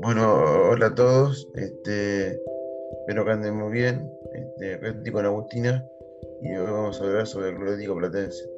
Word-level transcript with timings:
Bueno, 0.00 0.70
hola 0.70 0.86
a 0.86 0.94
todos. 0.94 1.48
Este, 1.54 2.40
espero 3.00 3.24
que 3.24 3.30
anden 3.32 3.56
muy 3.56 3.72
bien. 3.72 4.08
Este, 4.32 4.88
estoy 4.88 5.12
con 5.12 5.26
Agustina 5.26 5.84
y 6.42 6.54
hoy 6.54 6.70
vamos 6.70 7.00
a 7.00 7.04
hablar 7.04 7.26
sobre 7.26 7.48
el 7.48 7.56
Club 7.56 7.98
Platense. 7.98 8.48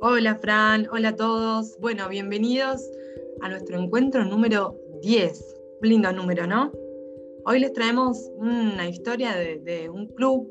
Hola 0.00 0.36
Fran, 0.36 0.86
hola 0.92 1.08
a 1.08 1.16
todos. 1.16 1.76
Bueno, 1.80 2.08
bienvenidos 2.08 2.88
a 3.40 3.48
nuestro 3.48 3.78
encuentro 3.80 4.24
número 4.24 4.78
10. 5.00 5.56
Un 5.80 5.88
lindo 5.88 6.12
número, 6.12 6.46
¿no? 6.46 6.70
Hoy 7.44 7.58
les 7.58 7.72
traemos 7.72 8.30
una 8.36 8.88
historia 8.88 9.34
de, 9.34 9.90
un 9.90 10.06
club 10.06 10.48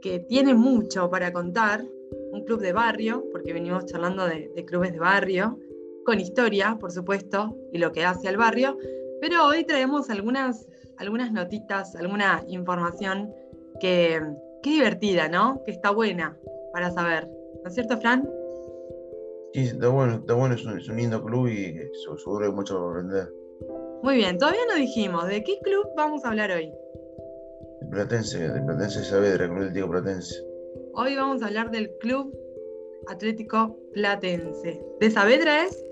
que 0.00 0.20
tiene 0.20 0.54
mucho 0.54 1.10
para 1.10 1.32
contar, 1.32 1.84
un 2.32 2.44
club 2.44 2.60
de 2.60 2.72
barrio, 2.72 3.24
porque 3.32 3.52
venimos 3.52 3.86
charlando 3.86 4.26
de, 4.26 4.64
clubes 4.66 4.92
de 4.92 4.98
barrio, 4.98 5.58
con 6.04 6.20
historia, 6.20 6.76
por 6.80 6.92
supuesto, 6.92 7.56
y 7.72 7.78
lo 7.78 7.92
que 7.92 8.04
hace 8.04 8.28
al 8.28 8.36
barrio, 8.36 8.76
pero 9.20 9.46
hoy 9.46 9.64
traemos 9.64 10.10
algunas, 10.10 10.66
algunas 10.98 11.32
notitas, 11.32 11.94
alguna 11.96 12.44
información 12.48 13.32
que, 13.80 14.20
que 14.62 14.70
divertida, 14.70 15.28
¿no? 15.28 15.62
Que 15.64 15.72
está 15.72 15.90
buena 15.90 16.36
para 16.72 16.90
saber. 16.90 17.28
¿No 17.62 17.68
es 17.68 17.74
cierto, 17.74 17.98
Fran? 17.98 18.28
Sí, 19.54 19.62
está 19.62 19.88
bueno, 19.88 20.16
está 20.16 20.34
bueno, 20.34 20.54
es 20.54 20.64
un, 20.64 20.96
lindo 20.96 21.22
club 21.24 21.48
y 21.48 21.74
seguro 22.18 22.46
hay 22.46 22.52
mucho 22.52 22.78
para 22.78 22.90
aprender. 22.90 23.32
Muy 24.02 24.16
bien, 24.16 24.38
todavía 24.38 24.60
no 24.68 24.76
dijimos, 24.76 25.26
¿de 25.26 25.42
qué 25.42 25.58
club 25.62 25.88
vamos 25.96 26.24
a 26.24 26.28
hablar 26.28 26.50
hoy? 26.50 26.72
De 27.80 27.86
Platense, 27.90 28.48
de 28.48 28.60
Platense 28.62 29.04
Saavedra, 29.04 29.46
Club 29.46 29.58
Atlético 29.58 29.90
Platense. 29.90 30.44
Hoy 30.94 31.16
vamos 31.16 31.42
a 31.42 31.46
hablar 31.46 31.70
del 31.70 31.90
Club 32.00 32.32
Atlético 33.08 33.78
Platense. 33.94 34.82
¿De 35.00 35.10
Saavedra 35.10 35.64
es? 35.64 35.84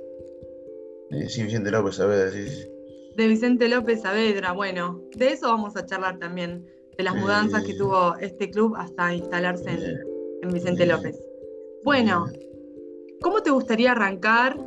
Sí, 1.28 1.44
Vicente 1.44 1.70
López 1.70 1.96
Saavedra, 1.96 2.30
sí, 2.30 2.48
sí. 2.48 2.68
De 3.16 3.28
Vicente 3.28 3.68
López 3.68 4.02
Saavedra, 4.02 4.52
bueno, 4.52 5.02
de 5.16 5.32
eso 5.32 5.48
vamos 5.48 5.76
a 5.76 5.86
charlar 5.86 6.18
también, 6.18 6.66
de 6.96 7.04
las 7.04 7.14
mudanzas 7.14 7.64
que 7.64 7.74
tuvo 7.74 8.16
este 8.16 8.50
club 8.50 8.74
hasta 8.76 9.14
instalarse 9.14 9.70
en 10.42 10.52
Vicente 10.52 10.86
López. 10.86 11.18
Bueno, 11.84 12.26
¿cómo 13.22 13.42
te 13.42 13.50
gustaría 13.50 13.92
arrancar 13.92 14.58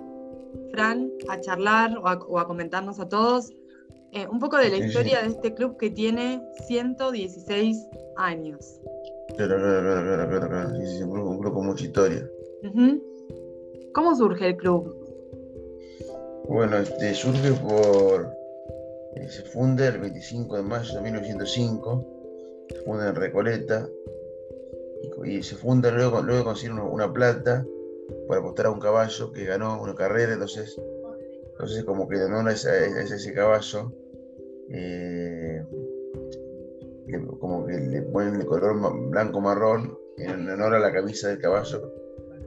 Fran, 0.71 1.11
a 1.27 1.39
charlar 1.39 1.97
o 1.97 2.07
a, 2.39 2.47
comentarnos 2.47 2.99
a 2.99 3.09
todos 3.09 3.51
eh, 4.11 4.27
un 4.27 4.39
poco 4.39 4.57
de 4.57 4.69
la 4.69 4.77
historia 4.77 5.21
de 5.21 5.27
este 5.27 5.53
club 5.53 5.77
que 5.77 5.89
tiene 5.91 6.41
116 6.67 7.87
años. 8.17 8.79
Claro, 9.37 9.57
claro, 9.57 9.81
claro, 9.81 10.27
claro, 10.27 10.49
claro. 10.49 10.85
Sí, 10.85 11.03
un, 11.03 11.39
grupo, 11.39 11.53
con 11.53 11.67
mucha 11.67 11.85
historia. 11.85 12.29
¿Cómo 13.93 14.15
surge 14.15 14.47
el 14.47 14.57
club? 14.57 14.95
Bueno, 16.47 16.77
este, 16.77 17.13
surge 17.13 17.51
por. 17.53 18.33
Eh, 19.15 19.29
se 19.29 19.43
funda 19.43 19.87
el 19.87 19.99
25 19.99 20.57
de 20.57 20.63
mayo 20.63 20.93
de 20.95 21.01
1905, 21.01 22.05
se 22.69 22.75
funda 22.81 23.09
en 23.09 23.15
Recoleta 23.15 23.87
y, 25.25 25.43
se 25.43 25.55
funda 25.55 25.91
luego, 25.91 26.21
luego 26.21 26.45
conseguir 26.45 26.79
una 26.79 27.11
plata 27.11 27.65
para 28.27 28.39
apostar 28.39 28.67
a 28.67 28.71
un 28.71 28.79
caballo 28.79 29.31
que 29.31 29.45
ganó 29.45 29.81
una 29.81 29.95
carrera, 29.95 30.33
entonces, 30.33 30.79
entonces 31.59 31.83
como 31.83 32.07
que 32.07 32.17
no 32.29 32.49
es, 32.49 32.63
ese 32.63 33.33
caballo, 33.33 33.91
eh, 34.69 35.61
como 37.37 37.65
que 37.65 37.73
le 37.73 38.01
ponen 38.03 38.35
el 38.35 38.45
color 38.45 38.79
blanco-marrón 39.09 39.97
en 40.19 40.49
honor 40.49 40.75
a 40.75 40.79
la 40.79 40.93
camisa 40.93 41.27
del 41.27 41.39
caballo, 41.39 41.93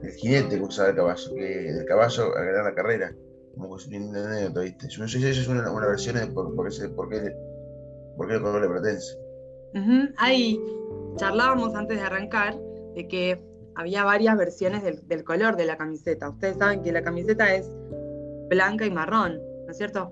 el 0.01 0.11
jinete 0.13 0.57
que 0.57 0.63
usaba 0.63 0.89
el 0.89 0.95
caballo, 0.95 1.35
que 1.35 1.69
el 1.69 1.85
caballo 1.85 2.35
al 2.35 2.63
la 2.63 2.73
carrera, 2.73 3.15
como 3.53 3.75
que 3.75 3.83
es 3.83 3.87
una 3.87 4.25
anécdota, 4.31 4.61
¿viste? 4.61 4.87
Yo 4.89 5.03
no 5.03 5.07
sé 5.07 5.19
si 5.19 5.27
eso 5.27 5.41
es 5.41 5.47
una, 5.47 5.87
versión 5.87 6.15
de 6.15 6.25
por, 6.33 6.47
qué, 6.47 6.89
por, 6.89 7.07
qué, 7.09 7.35
por 8.17 8.27
qué 8.27 8.33
el 8.33 8.41
color 8.41 8.61
le 8.63 8.67
pertenece. 8.67 9.15
Ahí 10.17 10.59
charlábamos 11.17 11.75
antes 11.75 11.99
de 11.99 12.03
arrancar 12.03 12.59
de 12.95 13.07
que 13.07 13.39
había 13.75 14.05
varias 14.05 14.35
versiones 14.37 14.81
del, 14.83 15.23
color 15.23 15.55
de 15.55 15.65
la 15.65 15.77
camiseta. 15.77 16.29
Ustedes 16.29 16.57
saben 16.57 16.81
que 16.81 16.91
la 16.91 17.03
camiseta 17.03 17.53
es 17.53 17.69
blanca 18.53 18.85
y 18.85 18.91
marrón, 18.91 19.39
¿no 19.65 19.71
es 19.71 19.77
cierto? 19.77 20.11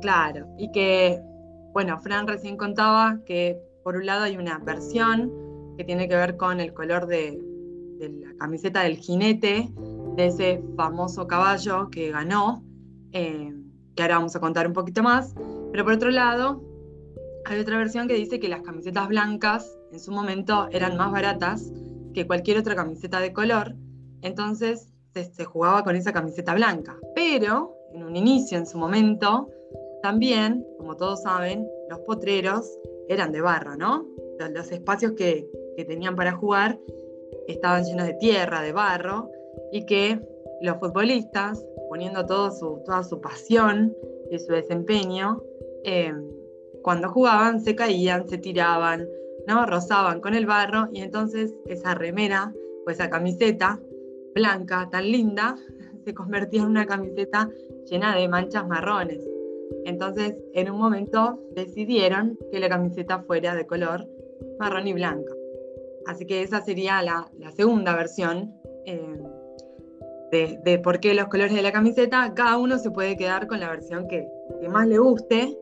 Claro, 0.00 0.46
y 0.56 0.70
que, 0.72 1.20
bueno, 1.72 1.98
Fran 2.00 2.26
recién 2.26 2.56
contaba 2.56 3.20
que 3.26 3.60
por 3.84 3.96
un 3.96 4.06
lado 4.06 4.24
hay 4.24 4.36
una 4.36 4.58
versión 4.58 5.30
que 5.76 5.84
tiene 5.84 6.08
que 6.08 6.16
ver 6.16 6.36
con 6.36 6.60
el 6.60 6.72
color 6.72 7.06
de, 7.06 7.38
la 7.98 8.34
camiseta 8.38 8.82
del 8.82 8.96
jinete, 8.96 9.68
de 10.16 10.26
ese 10.26 10.62
famoso 10.76 11.26
caballo 11.26 11.90
que 11.90 12.10
ganó, 12.10 12.64
eh, 13.12 13.54
que 13.94 14.02
ahora 14.02 14.16
vamos 14.16 14.34
a 14.36 14.40
contar 14.40 14.66
un 14.66 14.72
poquito 14.72 15.02
más, 15.02 15.34
pero 15.70 15.84
por 15.84 15.94
otro 15.94 16.10
lado 16.10 16.62
hay 17.44 17.60
otra 17.60 17.78
versión 17.78 18.08
que 18.08 18.14
dice 18.14 18.40
que 18.40 18.48
las 18.48 18.62
camisetas 18.62 19.08
blancas 19.08 19.78
en 19.92 20.00
su 20.00 20.12
momento 20.12 20.68
eran 20.70 20.96
más 20.96 21.12
baratas 21.12 21.72
que 22.14 22.26
cualquier 22.26 22.58
otra 22.58 22.74
camiseta 22.74 23.20
de 23.20 23.32
color, 23.32 23.74
entonces 24.22 24.92
se, 25.14 25.44
jugaba 25.44 25.82
con 25.84 25.96
esa 25.96 26.12
camiseta 26.12 26.54
blanca. 26.54 26.98
Pero 27.14 27.76
en 27.92 28.04
un 28.04 28.16
inicio, 28.16 28.58
en 28.58 28.66
su 28.66 28.78
momento, 28.78 29.48
también, 30.02 30.66
como 30.78 30.96
todos 30.96 31.22
saben, 31.22 31.68
los 31.88 32.00
potreros 32.00 32.78
eran 33.08 33.32
de 33.32 33.40
barro, 33.40 33.76
¿no? 33.76 34.06
Los, 34.38 34.70
espacios 34.72 35.12
que, 35.12 35.48
tenían 35.86 36.14
para 36.14 36.32
jugar 36.32 36.78
estaban 37.48 37.84
llenos 37.84 38.06
de 38.06 38.12
tierra, 38.14 38.60
de 38.60 38.72
barro, 38.72 39.30
y 39.72 39.86
que 39.86 40.20
los 40.60 40.76
futbolistas, 40.76 41.64
poniendo 41.88 42.26
todo 42.26 42.50
su, 42.50 42.82
toda 42.84 43.02
su 43.02 43.18
pasión 43.20 43.96
y 44.30 44.38
su 44.38 44.52
desempeño, 44.52 45.42
eh, 45.84 46.12
cuando 46.82 47.08
jugaban 47.08 47.60
se 47.62 47.74
caían, 47.74 48.28
se 48.28 48.36
tiraban, 48.36 49.08
¿no? 49.46 49.64
Rozaban 49.64 50.20
con 50.20 50.34
el 50.34 50.44
barro 50.44 50.88
y 50.92 51.00
entonces 51.00 51.54
esa 51.66 51.94
remera 51.94 52.52
o 52.86 52.90
esa 52.90 53.08
camiseta 53.08 53.80
blanca 54.34 54.88
tan 54.90 55.10
linda 55.10 55.56
se 56.04 56.14
convertía 56.14 56.62
en 56.62 56.68
una 56.68 56.86
camiseta 56.86 57.48
llena 57.88 58.16
de 58.16 58.28
manchas 58.28 58.66
marrones. 58.66 59.22
Entonces, 59.84 60.34
en 60.54 60.70
un 60.70 60.78
momento 60.78 61.40
decidieron 61.54 62.38
que 62.50 62.60
la 62.60 62.68
camiseta 62.68 63.20
fuera 63.22 63.54
de 63.54 63.66
color 63.66 64.06
marrón 64.58 64.86
y 64.88 64.92
blanca. 64.92 65.32
Así 66.06 66.26
que 66.26 66.42
esa 66.42 66.60
sería 66.60 67.02
la, 67.02 67.30
segunda 67.54 67.94
versión 67.94 68.54
eh, 68.86 69.22
de, 70.64 70.78
por 70.78 71.00
qué 71.00 71.14
los 71.14 71.28
colores 71.28 71.54
de 71.54 71.62
la 71.62 71.72
camiseta. 71.72 72.32
Cada 72.34 72.56
uno 72.56 72.78
se 72.78 72.90
puede 72.90 73.16
quedar 73.16 73.46
con 73.46 73.60
la 73.60 73.70
versión 73.70 74.08
que, 74.08 74.28
más 74.68 74.86
le 74.86 74.98
guste. 74.98 75.56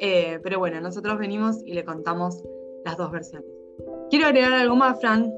Eh, 0.00 0.40
pero 0.42 0.58
bueno, 0.58 0.80
nosotros 0.80 1.18
venimos 1.18 1.62
y 1.64 1.74
le 1.74 1.84
contamos 1.84 2.42
las 2.84 2.96
dos 2.96 3.10
versiones. 3.12 3.48
Quiero 4.10 4.26
agregar 4.26 4.52
algo 4.52 4.76
más, 4.76 5.00
Fran, 5.00 5.32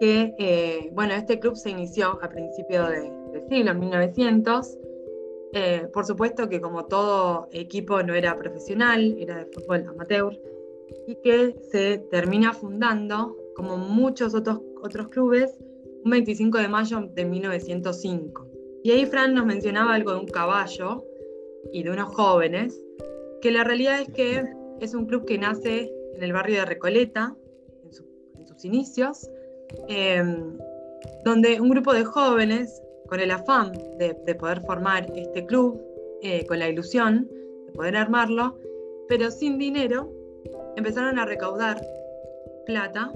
que 0.00 0.34
eh, 0.38 0.90
bueno, 0.92 1.14
este 1.14 1.38
club 1.38 1.56
se 1.56 1.70
inició 1.70 2.18
a 2.22 2.28
principios 2.28 2.88
de, 2.88 3.12
del 3.32 3.48
siglo, 3.48 3.70
en 3.72 3.80
1900. 3.80 4.78
Eh, 5.52 5.88
por 5.92 6.06
supuesto 6.06 6.48
que 6.48 6.60
como 6.60 6.86
todo 6.86 7.48
equipo 7.52 8.02
no 8.02 8.14
era 8.14 8.36
profesional, 8.36 9.16
era 9.18 9.38
de 9.38 9.46
fútbol 9.46 9.86
amateur, 9.88 10.36
y 11.06 11.16
que 11.16 11.54
se 11.70 11.98
termina 12.10 12.52
fundando, 12.52 13.36
como 13.54 13.76
muchos 13.76 14.34
otros, 14.34 14.60
otros 14.82 15.08
clubes, 15.08 15.58
un 16.04 16.10
25 16.10 16.58
de 16.58 16.68
mayo 16.68 17.08
de 17.12 17.24
1905. 17.24 18.46
Y 18.82 18.92
ahí 18.92 19.04
Fran 19.06 19.34
nos 19.34 19.44
mencionaba 19.44 19.94
algo 19.94 20.12
de 20.12 20.20
un 20.20 20.26
caballo 20.26 21.04
y 21.72 21.82
de 21.82 21.90
unos 21.90 22.14
jóvenes, 22.14 22.80
que 23.42 23.50
la 23.50 23.64
realidad 23.64 24.00
es 24.00 24.08
que 24.08 24.44
es 24.80 24.94
un 24.94 25.06
club 25.06 25.26
que 25.26 25.36
nace 25.36 25.92
en 26.14 26.22
el 26.22 26.32
barrio 26.32 26.60
de 26.60 26.64
Recoleta, 26.64 27.36
en, 27.84 28.46
sus 28.46 28.64
inicios, 28.64 29.28
em, 29.88 30.58
donde 31.24 31.60
un 31.60 31.68
grupo 31.70 31.92
de 31.92 32.04
jóvenes, 32.04 32.82
con 33.06 33.20
el 33.20 33.30
afán 33.30 33.72
de, 33.98 34.34
poder 34.34 34.60
formar 34.62 35.10
este 35.14 35.44
club, 35.46 35.80
eh, 36.22 36.46
con 36.46 36.58
la 36.58 36.68
ilusión 36.68 37.28
de 37.66 37.72
poder 37.72 37.96
armarlo, 37.96 38.56
pero 39.08 39.30
sin 39.30 39.58
dinero, 39.58 40.12
empezaron 40.76 41.18
a 41.18 41.26
recaudar 41.26 41.80
plata 42.66 43.12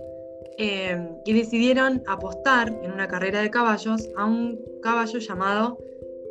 em, 0.58 1.16
y 1.24 1.32
decidieron 1.32 2.02
apostar 2.06 2.68
en 2.82 2.92
una 2.92 3.06
carrera 3.08 3.40
de 3.42 3.50
caballos 3.50 4.08
a 4.16 4.24
un 4.24 4.60
caballo 4.82 5.18
llamado, 5.18 5.78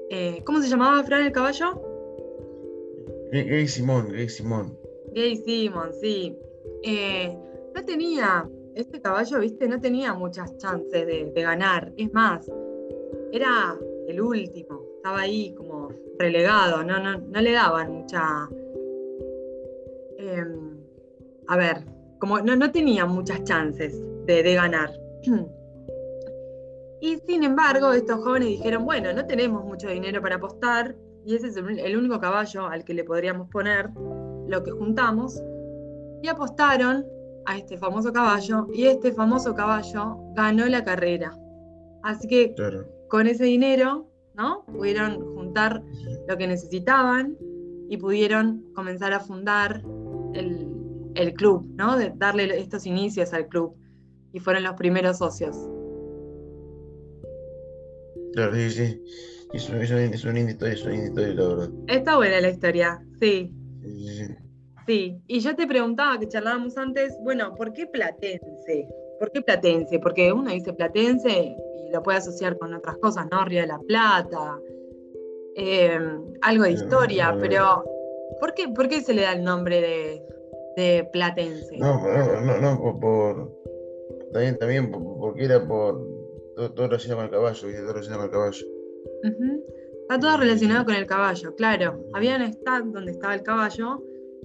eh, 0.09 0.41
¿cómo 0.45 0.61
se 0.61 0.69
llamaba 0.69 1.03
Fran 1.03 1.25
el 1.25 1.31
caballo? 1.31 1.81
Gay 3.31 3.67
Simón, 3.67 4.11
Gay 4.11 4.29
Simón. 4.29 4.77
Gay 5.13 5.37
Simón, 5.37 5.91
sí. 5.99 6.37
Eh, 6.83 7.35
no 7.73 7.83
tenía, 7.83 8.47
este 8.75 9.01
caballo, 9.01 9.39
viste, 9.39 9.67
no 9.67 9.79
tenía 9.79 10.13
muchas 10.13 10.57
chances 10.57 11.05
de, 11.05 11.41
ganar. 11.41 11.91
Es 11.97 12.11
más, 12.13 12.49
era 13.31 13.77
el 14.07 14.21
último, 14.21 14.81
estaba 14.97 15.21
ahí 15.21 15.53
como 15.55 15.89
relegado, 16.17 16.83
no, 16.83 16.99
no, 16.99 17.41
le 17.41 17.51
daban 17.51 17.91
mucha... 17.91 18.47
Em, 20.17 20.77
a 21.47 21.57
ver, 21.57 21.83
como 22.19 22.39
no, 22.39 22.55
no 22.55 22.71
tenían 22.71 23.09
muchas 23.09 23.43
chances 23.43 24.01
de, 24.25 24.53
ganar. 24.53 24.91
Y 27.01 27.17
sin 27.27 27.43
embargo, 27.43 27.91
estos 27.91 28.23
jóvenes 28.23 28.47
dijeron, 28.47 28.85
bueno, 28.85 29.11
no 29.11 29.25
tenemos 29.25 29.65
mucho 29.65 29.89
dinero 29.89 30.21
para 30.21 30.35
apostar, 30.37 30.95
y 31.25 31.35
ese 31.35 31.47
es 31.47 31.57
el 31.57 31.97
único 31.97 32.17
caballo 32.17 32.65
al 32.65 32.85
que 32.85 32.93
le 32.93 33.03
podríamos 33.03 33.49
poner 33.49 33.89
lo 34.47 34.63
que 34.63 34.71
juntamos, 34.71 35.43
y 36.21 36.29
apostaron 36.29 37.05
a 37.45 37.57
este 37.57 37.77
famoso 37.77 38.11
caballo, 38.13 38.67
y 38.73 38.85
este 38.85 39.11
famoso 39.11 39.53
caballo 39.53 40.17
ganó 40.35 40.65
la 40.67 40.83
carrera. 40.83 41.37
Así 42.03 42.27
que 42.27 42.55
con 43.09 43.27
ese 43.27 43.45
dinero, 43.45 44.09
¿no? 44.35 44.65
Pudieron 44.65 45.19
juntar 45.35 45.83
lo 46.27 46.37
que 46.37 46.47
necesitaban 46.47 47.37
y 47.89 47.97
pudieron 47.97 48.63
comenzar 48.73 49.13
a 49.13 49.19
fundar 49.19 49.83
el, 50.33 50.67
el 51.15 51.33
club, 51.33 51.65
¿no? 51.75 51.97
De 51.97 52.11
darle 52.15 52.59
estos 52.59 52.85
inicios 52.85 53.33
al 53.33 53.47
club. 53.47 53.75
Y 54.31 54.39
fueron 54.39 54.63
los 54.63 54.73
primeros 54.73 55.19
socios. 55.19 55.55
Claro, 58.33 58.55
sí, 58.55 58.69
sí. 58.71 59.01
Es, 59.53 59.69
una, 59.69 59.77
linda 59.77 60.15
historia, 60.51 60.73
es 60.73 60.83
una 60.83 60.93
linda 60.93 61.07
historia, 61.07 61.33
la 61.35 61.47
verdad. 61.47 61.69
Está 61.87 62.15
buena 62.15 62.41
la 62.41 62.49
historia, 62.49 62.99
sí. 63.21 63.53
Sí, 63.83 64.25
y 64.87 65.39
yo 65.39 65.55
te 65.55 65.67
preguntaba, 65.67 66.19
que 66.19 66.27
charlábamos 66.27 66.77
antes, 66.77 67.17
bueno, 67.21 67.53
¿por 67.55 67.73
qué 67.73 67.87
Platense? 67.87 68.87
¿Por 69.19 69.31
qué 69.31 69.41
Platense? 69.41 69.99
Porque 69.99 70.31
uno 70.31 70.51
dice 70.51 70.73
Platense 70.73 71.55
y 71.87 71.91
lo 71.91 72.03
puede 72.03 72.17
asociar 72.17 72.57
con 72.57 72.73
otras 72.73 72.97
cosas, 72.97 73.27
¿no? 73.31 73.45
Río 73.45 73.61
de 73.61 73.67
la 73.67 73.79
Plata, 73.79 74.59
eh, 75.55 75.99
algo 76.41 76.63
de 76.63 76.71
historia, 76.71 77.37
pero 77.39 77.83
¿por 78.39 78.53
qué, 78.53 78.67
¿por 78.69 78.89
qué 78.89 79.01
se 79.01 79.13
le 79.13 79.21
da 79.21 79.33
el 79.33 79.43
nombre 79.43 79.81
de, 79.81 80.23
de 80.75 81.09
Platense. 81.11 81.77
No, 81.77 82.01
no, 82.41 82.57
no, 82.59 82.99
por, 82.99 83.51
también, 84.31 84.57
también 84.57 84.91
porque 84.91 85.45
era 85.45 85.65
por 85.65 86.05
todo, 86.55 86.87
relacionado 86.87 87.17
con 87.17 87.25
el 87.25 87.31
caballo, 87.31 87.61
todo 87.61 87.93
relacionado 87.93 88.17
con 88.17 88.25
el 88.25 88.31
caballo. 88.31 88.65
Está 90.01 90.19
todo 90.19 90.37
relacionado 90.37 90.85
con 90.85 90.95
el 90.95 91.05
caballo, 91.05 91.55
claro. 91.55 92.03
Había 92.13 92.35
un 92.35 92.43
stand 92.43 92.93
donde 92.93 93.11
estaba 93.11 93.35
el 93.35 93.43
caballo 93.43 94.03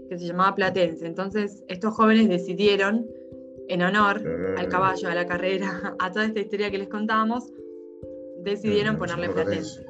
que 0.08 0.18
se 0.18 0.26
llamaba 0.26 0.54
Platense. 0.54 1.06
Entonces, 1.06 1.64
estos 1.68 1.94
jóvenes 1.94 2.28
decidieron, 2.28 3.06
en 3.68 3.82
honor 3.82 4.22
al 4.56 4.68
caballo, 4.68 5.08
a 5.08 5.14
la 5.14 5.26
carrera, 5.26 5.94
a 5.98 6.10
toda 6.10 6.26
esta 6.26 6.40
historia 6.40 6.70
que 6.70 6.78
les 6.78 6.88
contábamos, 6.88 7.52
decidieron 8.40 8.96
ponerle 8.96 9.28
Platense. 9.30 9.84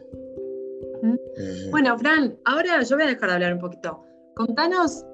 Bueno, 1.71 1.97
Fran, 1.99 2.37
ahora 2.45 2.83
yo 2.83 2.97
voy 2.97 3.05
a 3.05 3.09
dejar 3.09 3.29
de 3.29 3.35
hablar 3.35 3.53
un 3.53 3.61
poquito. 3.61 4.05
Contanos 4.35 5.05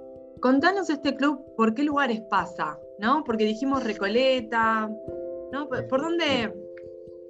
Contanos 0.45 0.91
este 0.91 1.17
club, 1.17 1.43
¿por 1.57 1.73
qué 1.73 1.85
lugares 1.85 2.21
pasa? 2.29 2.79
¿No? 2.99 3.25
Porque 3.25 3.47
dijimos 3.47 3.83
Recoleta, 3.83 4.91
¿no? 5.51 5.69
¿Por 5.89 6.03
dónde, 6.03 6.53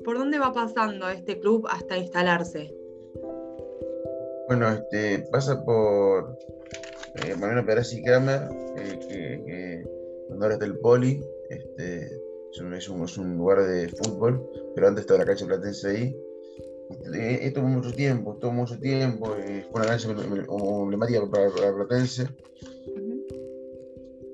por 0.04 0.18
dónde 0.18 0.40
va 0.40 0.52
pasando 0.52 1.08
este 1.08 1.38
club 1.38 1.64
hasta 1.70 1.96
instalarse? 1.96 2.74
Bueno, 4.48 4.68
este, 4.68 5.20
pasa 5.30 5.64
por 5.64 6.36
eh, 7.16 7.34
Manuel 7.36 7.64
Perazzi 7.64 8.02
Kramer, 8.02 8.48
eh, 8.76 8.98
que, 9.08 9.84
donde 10.28 10.44
ahora 10.44 10.54
está 10.54 10.66
el 10.66 10.78
Poli, 10.78 11.24
este, 11.50 12.20
es, 12.52 12.88
un, 12.88 13.36
lugar 13.36 13.66
de 13.66 13.88
fútbol, 13.88 14.48
pero 14.74 14.88
antes 14.88 15.02
estaba 15.02 15.20
la 15.20 15.26
cancha 15.26 15.46
platense 15.46 15.88
ahí. 15.88 16.16
Este, 16.90 17.46
esto 17.46 17.62
mucho 17.62 17.92
tiempo, 17.92 18.34
estuvo 18.34 18.52
mucho 18.52 18.78
tiempo, 18.78 19.34
eh, 19.36 19.64
fue 19.70 19.80
una 19.80 19.90
cancha 19.90 20.08
emblemática 20.10 21.28
para, 21.30 21.50
para 21.50 21.74
Platense 21.74 22.28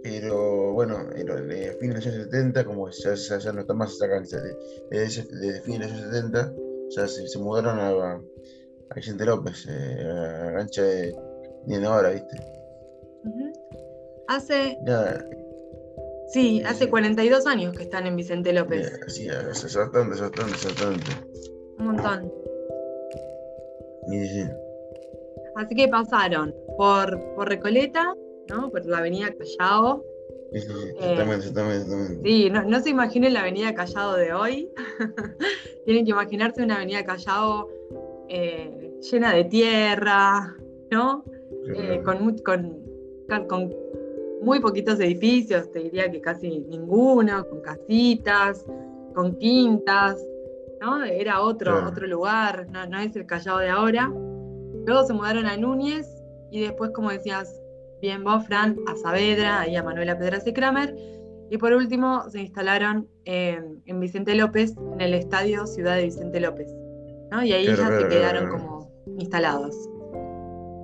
pero 0.03 0.73
bueno, 0.73 1.09
en 1.15 1.49
de 1.49 1.77
fines 1.81 2.05
de 2.05 2.07
los 2.07 2.07
años 2.07 2.25
70, 2.31 2.65
como 2.65 2.91
ya, 2.91 3.15
ya, 3.15 3.53
no 3.53 3.61
está 3.61 3.75
más 3.75 3.93
esa 3.93 4.09
cancha, 4.09 4.39
desde, 4.91 5.23
de 5.25 5.61
fines 5.61 5.81
de 5.81 5.89
los 5.89 5.93
años 5.93 6.15
70, 6.15 6.55
ya 6.91 7.09
se, 7.09 7.39
mudaron 7.39 7.79
a, 7.79 7.89
a, 7.89 8.95
Vicente 8.95 9.25
López, 9.25 9.67
eh, 9.69 10.01
a 10.03 10.45
la 10.47 10.53
cancha 10.55 10.83
de 10.83 11.87
ahora, 11.87 12.11
¿viste? 12.11 12.60
Hace. 14.29 14.79
sí, 16.29 16.63
hace 16.65 16.89
42 16.89 17.47
años 17.47 17.77
que 17.77 17.83
están 17.83 18.07
en 18.07 18.17
Vicente 18.17 18.53
López. 18.53 19.01
sí, 19.09 19.29
hace 19.29 19.79
bastante, 19.79 20.21
bastante, 20.21 20.43
bastante. 20.43 21.11
Un 21.79 21.87
montón. 21.87 22.33
Así 25.57 25.75
que 25.75 25.89
pasaron 25.89 26.55
por, 26.77 27.19
por 27.35 27.49
Recoleta, 27.49 28.15
¿no? 28.49 28.71
Por 28.71 28.87
la 28.87 28.99
avenida 28.99 29.35
Callao. 29.37 30.05
Sí, 30.53 30.61
sí, 30.61 30.73
exactamente, 30.97 31.47
exactamente, 31.47 32.21
Sí, 32.25 32.51
no, 32.51 32.81
se 32.81 32.91
imaginen 32.91 33.35
la 33.35 33.41
avenida 33.41 33.75
Callao 33.75 34.17
de 34.17 34.33
hoy. 34.33 34.71
Tienen 35.85 36.05
que 36.05 36.11
imaginarse 36.11 36.63
una 36.63 36.77
avenida 36.77 37.05
Callao 37.05 37.69
eh, 38.29 38.93
llena 39.01 39.35
de 39.35 39.45
tierra, 39.45 40.57
¿no? 40.91 41.25
Eh, 41.77 42.03
con, 42.05 42.39
con, 42.39 42.90
con, 43.49 43.75
muy 44.43 44.61
poquitos 44.61 44.99
edificios, 45.01 45.71
te 45.71 45.81
diría 45.81 46.11
que 46.11 46.21
casi 46.21 46.61
ninguno, 46.61 47.47
con 47.49 47.61
casitas, 47.61 48.65
con 49.15 49.37
quintas, 49.37 50.17
¿no? 50.81 51.05
Era 51.05 51.43
otro, 51.43 51.87
otro 51.87 52.07
lugar, 52.07 52.67
no, 52.71 52.87
no 52.87 52.99
es 52.99 53.15
el 53.17 53.27
Callao 53.27 53.59
de 53.59 53.69
ahora. 53.69 54.11
Luego 54.87 55.05
se 55.05 55.13
mudaron 55.13 55.47
a 55.47 55.57
Núñez 55.57 56.09
y 56.51 56.63
después, 56.63 56.91
como 56.93 57.11
decías, 57.11 57.61
bien 58.01 58.25
vos, 58.25 58.47
Fran, 58.47 58.79
a 58.87 58.97
Saavedra 58.97 59.69
y 59.69 59.77
a 59.77 59.83
Manuela 59.83 60.19
Pedraza 60.19 60.53
Kramer. 60.53 60.97
Y 61.51 61.59
por 61.59 61.73
último 61.73 62.31
se 62.31 62.41
instalaron 62.41 63.09
en 63.25 64.01
Vicente 64.01 64.35
López, 64.35 64.75
en 64.95 65.01
el 65.01 65.15
estadio 65.15 65.67
Ciudad 65.67 65.97
de 65.97 66.05
Vicente 66.05 66.41
López. 66.41 66.69
Y 67.45 67.53
ahí 67.53 67.67
ya 67.67 67.89
se 67.89 68.09
quedaron 68.09 68.49
como 68.49 68.91
instalados. 69.19 69.77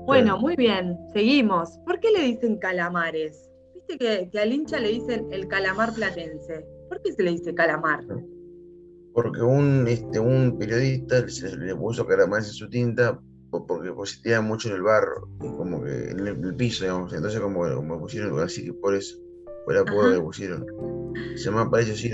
Bueno, 0.07 0.39
muy 0.39 0.57
bien, 0.57 0.97
seguimos. 1.13 1.79
¿Por 1.85 1.99
qué 2.01 2.11
le 2.13 2.23
dicen 2.23 2.59
calamares? 2.59 3.51
Viste 3.75 3.99
que, 3.99 4.31
que, 4.31 4.39
al 4.39 4.53
hincha 4.53 4.79
le 4.79 4.89
dicen 4.89 5.27
el 5.33 5.49
calamar 5.49 5.93
platense. 5.93 6.65
¿Por 6.89 7.03
qué 7.03 7.13
se 7.13 7.23
le 7.23 7.33
dice 7.33 7.55
calamar? 7.55 8.05
Porque 9.13 9.43
un, 9.43 9.87
este, 9.89 10.21
un 10.21 10.59
periodista 10.59 11.25
le 11.59 11.75
puso 11.75 12.07
calamares 12.07 12.49
en 12.49 12.55
su 12.55 12.69
tinta 12.69 13.21
porque 13.51 13.93
positiva 13.93 14.41
mucho 14.41 14.69
en 14.69 14.75
el 14.75 14.83
barro, 14.83 15.29
como 15.39 15.83
que 15.83 16.11
en 16.11 16.27
el, 16.27 16.55
piso, 16.57 16.85
digamos. 16.85 17.13
Entonces, 17.13 17.41
como, 17.41 17.63
como 17.75 18.01
pusieron 18.01 18.39
así, 18.41 18.65
que 18.67 18.73
por 18.75 18.95
eso, 18.95 19.17
fue 19.65 19.75
el 19.75 19.81
apodo 19.81 20.13
que 20.13 20.21
pusieron. 20.21 20.67
Se 21.37 21.45
llama 21.45 21.71
para 21.71 21.83
ellos 21.83 22.05
el, 22.05 22.13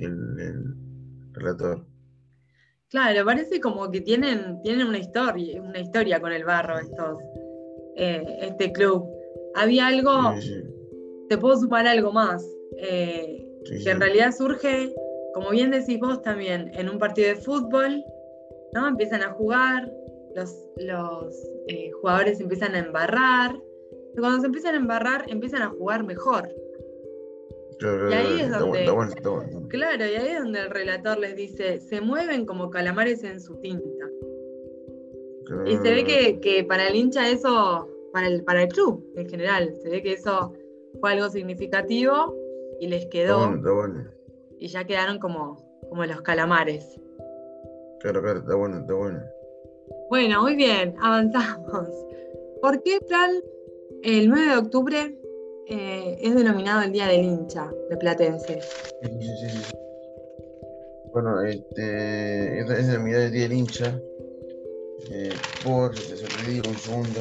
el, 0.00 0.74
relator. 1.32 1.84
Claro, 2.90 3.24
parece 3.24 3.60
como 3.60 3.88
que 3.90 4.00
tienen, 4.00 4.60
tienen 4.62 4.88
una 4.88 4.98
historia, 4.98 5.62
una 5.62 5.78
historia 5.78 6.20
con 6.20 6.32
el 6.32 6.44
barro 6.44 6.78
estos, 6.78 7.18
eh, 7.94 8.24
este 8.42 8.72
club. 8.72 9.08
Había 9.54 9.86
algo, 9.86 10.34
te 11.28 11.38
puedo 11.38 11.56
sumar 11.56 11.86
algo 11.86 12.10
más, 12.12 12.44
eh, 12.78 13.46
que 13.84 13.90
en 13.90 14.00
realidad 14.00 14.32
surge, 14.32 14.92
como 15.34 15.50
bien 15.50 15.70
decís 15.70 16.00
vos 16.00 16.20
también, 16.22 16.72
en 16.74 16.88
un 16.88 16.98
partido 16.98 17.28
de 17.28 17.36
fútbol, 17.36 18.02
¿no? 18.74 18.88
Empiezan 18.88 19.22
a 19.22 19.34
jugar, 19.34 19.88
los, 20.34 20.52
los 20.78 21.32
eh, 21.68 21.92
jugadores 22.00 22.40
empiezan 22.40 22.74
a 22.74 22.80
embarrar. 22.80 23.56
Y 24.14 24.18
cuando 24.18 24.40
se 24.40 24.46
empiezan 24.46 24.74
a 24.74 24.78
embarrar, 24.78 25.24
empiezan 25.28 25.62
a 25.62 25.68
jugar 25.68 26.02
mejor. 26.02 26.48
Y 27.80 28.12
ahí 28.12 28.40
es 28.40 28.50
donde, 28.50 28.84
claro, 29.68 30.04
y 30.04 30.14
ahí 30.14 30.28
es 30.28 30.42
donde 30.42 30.60
el 30.60 30.70
relator 30.70 31.18
les 31.18 31.34
dice, 31.34 31.80
se 31.80 32.00
mueven 32.00 32.44
como 32.44 32.68
calamares 32.68 33.24
en 33.24 33.40
su 33.40 33.56
tinta. 33.56 34.06
Y 35.66 35.76
se 35.78 35.94
ve 35.94 36.04
que, 36.04 36.40
que, 36.40 36.64
para 36.64 36.88
el 36.88 36.94
hincha 36.94 37.28
eso, 37.28 37.88
para 38.12 38.26
el, 38.26 38.44
para 38.44 38.62
el 38.62 38.68
club 38.68 39.04
en 39.16 39.28
general, 39.28 39.74
se 39.82 39.88
ve 39.88 40.02
que 40.02 40.12
eso 40.12 40.52
fue 41.00 41.12
algo 41.12 41.30
significativo 41.30 42.36
y 42.80 42.88
les 42.88 43.06
quedó. 43.06 43.50
Y 44.58 44.68
ya 44.68 44.84
quedaron 44.84 45.18
como, 45.18 45.56
como 45.88 46.04
los 46.04 46.20
calamares. 46.20 47.00
Claro, 48.00 48.22
claro, 48.22 48.40
está 48.40 48.54
bueno, 48.54 48.78
está 48.78 48.94
bueno. 48.94 49.20
Bueno, 50.10 50.42
muy 50.42 50.54
bien, 50.54 50.94
avanzamos. 51.00 51.88
¿Por 52.60 52.82
qué, 52.82 52.98
Fran, 53.08 53.30
el 54.02 54.28
9 54.28 54.46
de 54.50 54.56
octubre 54.56 55.19
eh, 55.70 56.18
es 56.20 56.34
denominado 56.34 56.82
el 56.82 56.92
Día 56.92 57.06
del 57.06 57.24
Hincha 57.24 57.72
de 57.88 57.96
Platense? 57.96 58.60
Sí, 58.60 59.08
sí, 59.20 59.48
sí. 59.50 59.76
Bueno, 61.12 61.40
este, 61.42 62.60
es 62.60 62.86
denominado 62.86 63.24
el 63.24 63.32
Día 63.32 63.42
del 63.42 63.52
Hincha 63.52 64.00
eh, 65.08 65.32
por, 65.64 65.96
se 65.96 66.14
te 66.14 66.50
digo 66.50 66.68
un 66.68 66.76
segundo, 66.76 67.20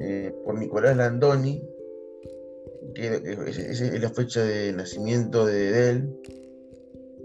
eh, 0.00 0.34
por 0.44 0.58
Nicolás 0.58 0.96
Landoni, 0.96 1.62
que 2.94 3.20
es, 3.46 4.00
la 4.00 4.10
fecha 4.10 4.44
de 4.44 4.72
nacimiento 4.72 5.46
de 5.46 5.90
él, 5.90 6.20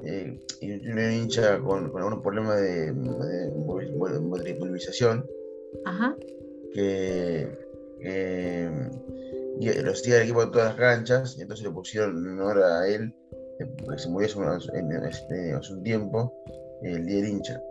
eh, 0.04 0.40
y 0.62 0.72
un 0.72 1.00
hincha 1.00 1.60
con, 1.60 1.90
con 1.92 2.02
algunos 2.02 2.24
problemas 2.24 2.60
de, 2.60 2.92
de, 2.92 4.56
movilización, 4.60 5.26
que, 6.74 7.48
lo 9.66 9.92
hacía 9.92 10.18
el 10.18 10.24
equipo 10.24 10.46
de 10.46 10.52
todas 10.52 10.70
las 10.70 10.76
canchas, 10.76 11.38
y 11.38 11.42
entonces 11.42 11.66
le 11.66 11.72
pusieron 11.72 12.18
en 12.18 12.40
honor 12.40 12.64
a 12.64 12.88
él, 12.88 13.14
porque 13.86 14.02
se 14.02 14.10
murió 14.10 14.28
hace 14.28 15.74
un, 15.74 15.84
tiempo, 15.84 16.34
el 16.82 17.06
día 17.06 17.18
del 17.18 17.30
hincha. 17.30 17.62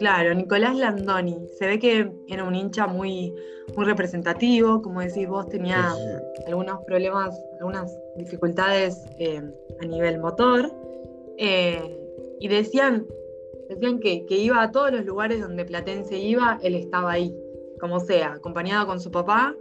Claro, 0.00 0.34
Nicolás 0.34 0.76
Landoni. 0.76 1.46
Se 1.58 1.66
ve 1.66 1.78
que 1.78 2.10
era 2.28 2.44
un 2.44 2.54
hincha 2.54 2.86
muy, 2.86 3.34
muy 3.76 3.84
representativo, 3.84 4.80
como 4.80 5.00
decís 5.00 5.28
vos, 5.28 5.46
tenía 5.48 5.94
algunos 6.46 6.82
problemas, 6.86 7.38
algunas 7.58 7.94
dificultades 8.16 9.04
eh, 9.18 9.42
a 9.80 9.86
nivel 9.86 10.18
motor. 10.18 10.72
Eh, 11.36 11.98
y 12.40 12.48
decían, 12.48 13.06
decían 13.68 13.98
que, 13.98 14.24
que, 14.24 14.38
iba 14.38 14.62
a 14.62 14.72
todos 14.72 14.90
los 14.90 15.04
lugares 15.04 15.40
donde 15.42 15.66
Platense 15.66 16.16
iba, 16.16 16.58
él 16.62 16.74
estaba 16.74 17.12
ahí, 17.12 17.36
como 17.78 18.00
sea, 18.00 18.32
acompañado 18.32 18.86
con 18.86 19.00
su 19.00 19.10
papá, 19.10 19.54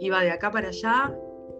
iba 0.00 0.22
de 0.22 0.30
acá 0.30 0.50
para 0.50 0.68
allá 0.68 1.14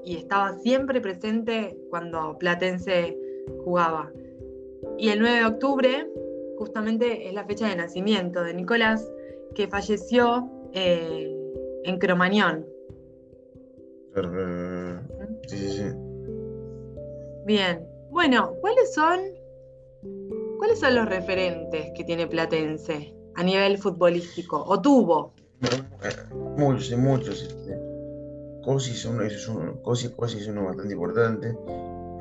y 0.04 0.16
estaba 0.16 0.54
siempre 0.58 1.00
presente 1.00 1.78
cuando 1.90 2.36
Platense 2.38 3.16
jugaba. 3.64 4.10
Y 4.98 5.10
el 5.10 5.20
9 5.20 5.38
de 5.38 5.44
octubre 5.44 6.10
justamente 6.58 7.26
es 7.26 7.34
la 7.34 7.44
fecha 7.44 7.68
de 7.68 7.76
nacimiento 7.76 8.42
de 8.42 8.54
Nicolás, 8.54 9.10
que 9.54 9.66
falleció 9.68 10.48
eh, 10.72 11.34
en 11.84 11.98
Cromañón. 11.98 12.66
Sí, 15.46 15.56
sí, 15.56 15.68
sí. 15.70 15.84
Bien. 17.46 17.86
Bueno, 18.10 18.54
¿cuáles 18.60 18.92
son, 18.92 19.20
¿cuáles 20.58 20.80
son 20.80 20.96
los 20.96 21.08
referentes 21.08 21.92
que 21.94 22.04
tiene 22.04 22.26
Platense 22.26 23.14
a 23.36 23.42
nivel 23.42 23.78
futbolístico? 23.78 24.62
¿O 24.66 24.80
tuvo? 24.82 25.32
Muchos, 26.56 26.98
muchos. 26.98 27.42
Este. 27.42 27.89
Cosi 28.70 28.92
es 28.92 28.98
es 28.98 29.04
uno, 29.04 29.24
es 29.24 30.46
uno 30.46 30.64
bastante 30.64 30.92
importante. 30.94 31.58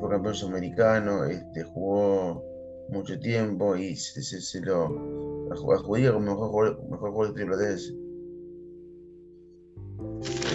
Fue 0.00 0.10
campeón 0.10 0.34
sudamericano, 0.34 1.24
este, 1.24 1.62
jugó 1.62 2.42
mucho 2.88 3.20
tiempo 3.20 3.76
y 3.76 3.94
se, 3.94 4.20
se, 4.20 4.40
se 4.40 4.60
lo 4.60 5.48
adjudica 5.72 6.12
como 6.12 6.26
mejor 6.26 7.12
jugador, 7.12 7.34
de 7.34 7.46
Platense. 7.46 7.94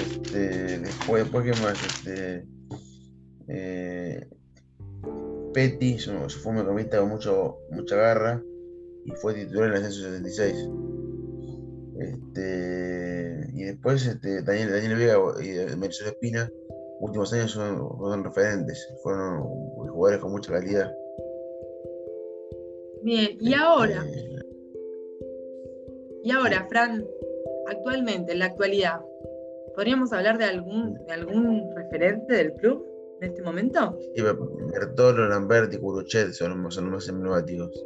Este, 0.02 0.80
después, 0.80 1.24
después, 1.24 1.46
¿qué 1.46 1.62
más? 1.62 1.86
Este, 1.86 2.46
eh, 3.48 4.28
Petty, 5.54 5.98
su, 5.98 6.12
fue 6.12 6.50
un 6.50 6.58
mediocampista 6.58 7.00
con 7.00 7.08
mucho, 7.08 7.60
mucha 7.72 7.96
garra 7.96 8.44
y 9.06 9.12
fue 9.12 9.34
titular 9.34 9.70
en 9.70 9.76
el 9.78 9.78
ascenso 9.78 10.02
76. 10.02 10.70
Este, 12.00 12.95
y 13.56 13.64
después 13.64 14.06
este, 14.06 14.44
Daniel, 14.44 14.72
Daniel 14.72 14.96
Vega 14.98 15.18
y 15.42 15.78
Mercedes 15.78 16.12
Espina, 16.12 16.52
últimos 17.00 17.32
años 17.32 17.52
son, 17.52 17.78
son 17.78 18.24
referentes, 18.24 18.86
fueron 19.02 19.44
jugadores 19.90 20.22
con 20.22 20.32
mucha 20.32 20.52
calidad. 20.52 20.94
Bien, 23.02 23.38
y 23.40 23.54
ahora, 23.54 24.06
y 26.24 26.32
ahora, 26.32 26.68
Fran, 26.70 27.06
actualmente, 27.68 28.34
en 28.34 28.40
la 28.40 28.46
actualidad, 28.46 29.00
¿podríamos 29.74 30.12
hablar 30.12 30.38
de 30.38 30.46
algún, 30.46 30.96
de 31.06 31.14
algún 31.14 31.74
referente 31.76 32.34
del 32.34 32.54
club 32.56 32.86
en 33.22 33.30
este 33.30 33.42
momento? 33.42 33.98
Sí, 34.16 34.22
Bertolo, 34.22 35.30
Lamberti, 35.30 35.78
Curuchet 35.78 36.32
son, 36.32 36.62
los 36.62 36.82
más 36.82 37.08
emblemáticos. 37.08 37.86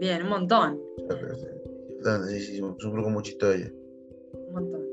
Bien, 0.00 0.22
un 0.22 0.28
montón. 0.28 0.82
Sí, 0.96 1.16
sí, 1.36 1.56
un 2.62 2.76
club 2.76 3.02
con 3.02 3.12
mucha 3.12 3.30
historia. 3.30 3.72
Un 4.32 4.52
montón. 4.52 4.86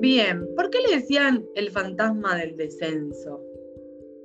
Bien, 0.00 0.48
¿por 0.54 0.70
qué 0.70 0.78
le 0.88 0.96
decían 0.96 1.44
el 1.54 1.70
fantasma 1.70 2.36
del 2.36 2.56
descenso? 2.56 3.48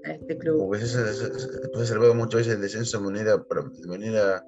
a 0.04 0.12
este 0.12 0.38
club. 0.38 0.68
Porque 0.68 0.86
se, 0.86 1.00
ha 1.00 1.86
salvado 1.86 2.14
muchas 2.16 2.42
veces 2.42 2.56
el 2.56 2.62
descenso 2.62 3.00
de 3.00 3.04
manera, 3.04 3.38
de 3.38 3.88
manera 3.88 4.46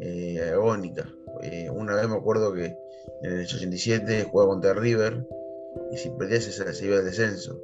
eh, 0.00 0.40
agónica. 0.52 1.08
Eh, 1.42 1.68
una 1.70 1.96
vez 1.96 2.08
me 2.08 2.16
acuerdo 2.16 2.52
que 2.52 2.76
en 3.22 3.32
el 3.32 3.40
87 3.40 4.24
jugaba 4.24 4.50
contra 4.50 4.74
River 4.74 5.26
y 5.92 5.96
si 5.96 6.10
perdías 6.10 6.44
se, 6.44 6.86
iba 6.86 6.98
al 6.98 7.04
descenso. 7.04 7.60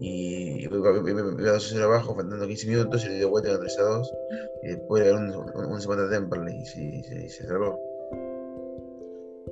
Y 0.00 0.64
iba 0.64 0.70
2-0 0.70 1.82
abajo, 1.82 2.14
faltando 2.14 2.46
15 2.46 2.68
minutos, 2.68 3.04
y 3.04 3.08
le 3.08 3.14
dio 3.16 3.30
vuelta 3.30 3.52
a 3.52 3.58
3 3.58 3.78
a 3.78 3.82
2. 3.82 4.12
Y 4.62 4.68
después 4.68 5.04
le 5.04 5.12
un, 5.12 5.34
un, 5.34 5.64
un 5.72 5.80
semana 5.80 6.08
Temperley 6.08 6.62
y 6.62 6.64
se, 6.64 7.28
se, 7.28 7.46
salvó. 7.46 7.80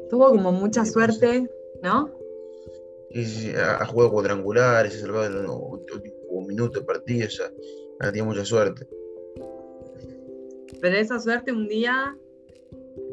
Tuvo 0.08 0.28
como 0.30 0.52
mucha 0.52 0.84
suerte, 0.84 1.50
¿no? 1.82 2.10
Sí, 3.10 3.24
sí, 3.24 3.52
ha, 3.56 3.82
ha 3.82 3.86
jugado 3.86 4.12
cuadrangulares, 4.12 4.92
se 4.92 4.98
ha 4.98 5.02
salvado 5.02 5.26
en, 5.26 5.46
un 6.28 6.46
minuto 6.46 6.80
de 6.80 6.86
partido, 6.86 7.26
ya, 7.28 7.50
ya 8.00 8.06
tenía 8.06 8.24
mucha 8.24 8.44
suerte. 8.44 8.86
Pero 10.80 10.96
esa 10.96 11.18
suerte 11.18 11.50
un 11.50 11.66
día 11.66 12.16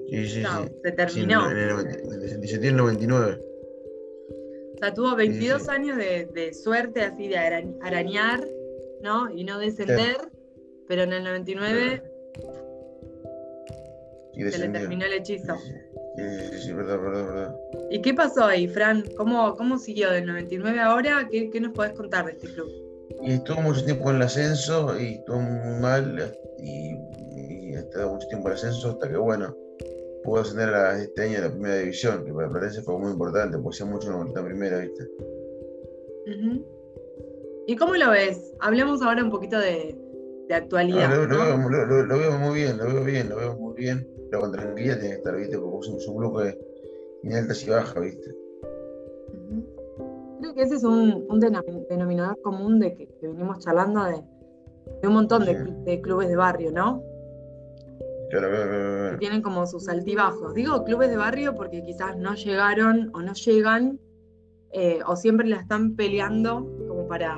sí, 0.09 0.27
sí, 0.27 0.43
se 0.83 0.91
terminó. 0.91 1.49
en, 1.49 1.57
el, 1.57 2.21
67 2.21 2.65
y 2.65 2.69
el 2.69 2.77
99. 2.77 3.52
Sea, 4.83 4.93
tuvo 4.93 5.15
22 5.15 5.69
años 5.69 5.95
de, 5.95 6.25
de, 6.25 6.53
suerte 6.53 7.03
así 7.03 7.29
de 7.29 7.37
arañar, 7.37 8.45
¿no? 9.01 9.31
Y 9.31 9.45
no 9.45 9.57
descender, 9.57 10.17
pero 10.89 11.03
en 11.03 11.13
el 11.13 11.23
99 11.23 12.03
se 14.33 14.57
le 14.57 14.67
terminó 14.67 15.05
el 15.05 15.13
hechizo. 15.13 15.55
Sí, 15.55 16.59
sí, 16.63 16.73
verdad, 16.73 16.99
verdad, 16.99 17.25
verdad. 17.25 17.55
¿Y 17.91 18.01
qué 18.01 18.13
pasó 18.13 18.43
ahí, 18.43 18.67
Fran? 18.67 19.05
¿Cómo, 19.15 19.55
cómo 19.55 19.77
siguió 19.77 20.11
del 20.11 20.25
99 20.25 20.77
ahora? 20.81 21.29
¿Qué, 21.31 21.49
¿Qué, 21.49 21.61
nos 21.61 21.71
podés 21.71 21.93
contar 21.93 22.25
de 22.25 22.33
este 22.33 22.47
club? 22.49 22.69
Y 23.21 23.31
estuvo 23.31 23.61
mucho 23.61 23.85
tiempo 23.85 24.09
en 24.09 24.17
el 24.17 24.23
ascenso 24.23 24.99
y 24.99 25.13
estuvo 25.13 25.39
muy 25.39 25.79
mal 25.79 26.37
y, 26.59 26.97
y 27.37 27.73
estado 27.73 28.11
mucho 28.11 28.27
tiempo 28.27 28.49
en 28.49 28.51
el 28.51 28.57
ascenso 28.57 28.89
hasta 28.89 29.07
que, 29.07 29.15
bueno, 29.15 29.55
pudo 30.23 30.41
ascender 30.41 30.69
a 30.73 31.01
este 31.01 31.23
año 31.23 31.37
a 31.39 31.41
la 31.41 31.51
primera 31.51 31.77
división, 31.77 32.25
que 32.25 32.33
para 32.33 32.49
Florencia 32.49 32.81
fue 32.83 32.97
muy 32.97 33.11
importante, 33.11 33.57
porque 33.57 33.75
hacía 33.75 33.85
mucho 33.85 34.09
en 34.09 34.33
la 34.33 34.43
primera, 34.43 34.79
¿viste? 34.79 35.07
¿Y 37.67 37.75
cómo 37.75 37.95
lo 37.95 38.11
ves? 38.11 38.53
Hablemos 38.59 39.01
ahora 39.01 39.23
un 39.23 39.29
poquito 39.29 39.59
de, 39.59 39.97
de 40.47 40.55
actualidad. 40.55 41.09
lo, 41.09 41.27
Veo, 41.27 42.03
lo, 42.05 42.17
veo, 42.17 42.37
muy 42.39 42.55
bien, 42.55 42.77
lo 42.77 42.85
veo 42.85 43.03
bien, 43.03 43.29
lo 43.29 43.35
veo 43.37 43.55
muy 43.55 43.75
bien, 43.75 44.07
pero 44.29 44.41
con 44.41 44.51
tranquilidad 44.51 44.99
tiene 44.99 45.09
que 45.09 45.17
estar, 45.17 45.35
¿viste? 45.35 45.57
Porque 45.57 45.87
es 45.97 46.07
un, 46.07 46.17
grupo 46.17 46.41
de 46.41 46.57
ni 47.23 47.33
altas 47.35 47.65
y 47.65 47.69
bajas, 47.69 48.01
¿viste? 48.01 48.35
Creo 50.39 50.53
que 50.53 50.61
ese 50.61 50.75
es 50.75 50.83
un, 50.83 51.25
denominador 51.89 52.41
común 52.41 52.79
de 52.79 52.95
que, 52.95 53.09
venimos 53.21 53.59
charlando 53.59 54.03
de, 54.03 55.07
un 55.07 55.13
montón 55.13 55.45
de, 55.45 56.01
clubes 56.01 56.27
de 56.27 56.35
barrio, 56.35 56.71
¿no? 56.71 57.01
Que 58.29 59.17
tienen 59.19 59.41
como 59.41 59.65
sus 59.67 59.87
altibajos. 59.87 60.53
Digo 60.53 60.83
clubes 60.83 61.09
de 61.09 61.17
barrio 61.17 61.55
porque 61.55 61.83
quizás 61.83 62.17
no 62.17 62.33
llegaron 62.33 63.11
o 63.13 63.21
no 63.21 63.33
llegan 63.33 63.99
eh, 64.71 65.01
o 65.05 65.15
siempre 65.15 65.47
la 65.47 65.57
están 65.57 65.95
peleando 65.95 66.67
como 66.87 67.07
para 67.07 67.37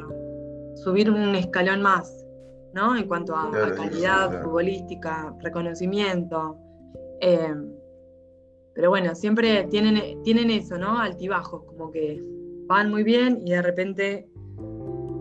subir 0.76 1.12
un 1.12 1.36
escalón 1.36 1.82
más, 1.82 2.26
¿no? 2.74 2.96
En 2.96 3.08
cuanto 3.08 3.36
a, 3.36 3.52
calidad 3.76 4.44
futbolística, 4.44 5.36
reconocimiento. 5.42 6.58
Eh, 7.20 7.54
pero 8.74 8.90
bueno, 8.90 9.16
siempre 9.16 9.64
tienen, 9.66 10.22
tienen 10.24 10.50
eso, 10.50 10.78
¿no? 10.78 11.00
Altibajos, 11.00 11.64
como 11.66 11.92
que 11.92 12.22
van 12.68 12.90
muy 12.90 13.04
bien 13.04 13.42
y 13.46 13.52
de 13.52 13.62
repente 13.62 14.30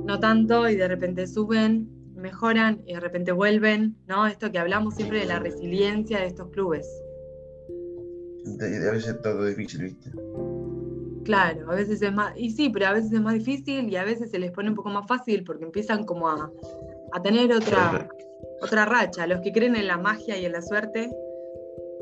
no 0.05 0.21
tanto 0.21 0.69
y 0.69 0.77
de 0.77 0.89
repente 0.89 1.27
suben, 1.27 1.89
mejoran 2.25 2.83
y 2.87 2.95
de 2.95 3.01
repente 3.01 3.33
vuelven, 3.33 3.97
¿no? 4.07 4.27
Esto 4.27 4.51
que 4.51 4.59
hablamos 4.59 4.95
siempre 4.95 5.21
de 5.21 5.27
la 5.27 5.39
resiliencia 5.39 6.21
de 6.21 6.27
estos 6.27 6.49
clubes. 6.49 6.89
A 8.61 8.93
veces 8.93 9.21
todo 9.23 9.45
difícil, 9.45 9.83
¿viste? 9.83 10.11
Claro, 11.25 11.71
a 11.71 11.75
veces 11.75 12.01
es 12.01 12.13
más, 12.13 12.33
y 12.37 12.51
sí, 12.51 12.71
pero 12.71 12.87
a 12.87 12.93
veces 12.93 13.13
es 13.13 13.21
más 13.21 13.35
difícil 13.35 13.91
y 13.91 13.97
a 13.97 14.05
veces 14.05 14.31
se 14.31 14.39
les 14.39 14.51
pone 14.53 14.71
un 14.71 14.75
poco 14.75 14.89
más 14.89 15.07
fácil 15.07 15.45
porque 15.45 15.65
empiezan 15.65 16.05
como 16.05 16.29
a, 16.29 16.51
a 17.13 17.23
tener 17.23 17.53
otra, 17.53 18.09
otra 18.63 18.87
racha. 18.87 19.27
Los 19.27 19.41
que 19.41 19.53
creen 19.53 19.77
en 19.77 19.87
la 19.87 19.99
magia 19.99 20.39
y 20.39 20.47
en 20.47 20.53
la 20.53 20.63
suerte 20.63 21.11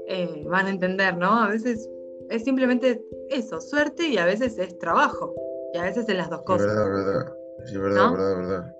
eh, 0.09 0.45
van 0.47 0.67
a 0.67 0.71
entender, 0.71 1.17
¿no? 1.17 1.43
A 1.43 1.49
veces 1.49 1.89
es 2.31 2.45
simplemente 2.45 3.03
eso, 3.29 3.61
suerte 3.61 4.09
y 4.09 4.19
a 4.19 4.25
veces 4.25 4.57
es 4.59 4.79
trabajo. 4.79 5.35
Y 5.75 5.79
a 5.79 5.83
veces 5.83 6.09
es 6.09 6.17
las 6.17 6.31
dos 6.31 6.43
cosas. 6.43 6.67
Verdad, 6.67 6.91
verdad. 6.91 7.33
Sí, 7.67 7.77
verdad, 7.77 8.13
verdad, 8.13 8.37
verdad. 8.37 8.77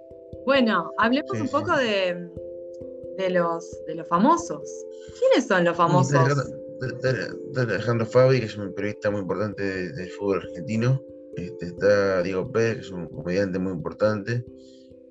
Bueno, 0.47 0.91
hablemos 0.99 1.41
un 1.41 1.49
poco 1.49 1.77
de, 1.77 2.31
de, 3.19 3.31
los, 3.31 3.85
de 3.87 3.95
los 3.95 4.09
famosos. 4.09 4.63
¿Quiénes 5.19 5.47
son 5.47 5.65
los 5.65 5.77
famosos? 5.77 6.19
Alejandro 7.57 8.07
Fabi, 8.07 8.41
que 8.41 8.47
es 8.47 8.57
un 8.57 8.75
periodista 8.75 9.11
muy 9.11 9.21
importante 9.21 9.93
del 9.93 10.11
fútbol 10.11 10.39
argentino. 10.39 11.01
Este, 11.37 11.67
está 11.67 12.23
Diego 12.23 12.51
Pérez, 12.51 12.75
que 12.75 12.81
es 12.81 12.91
un 12.91 13.07
comediante 13.09 13.59
muy 13.59 13.73
importante. 13.73 14.45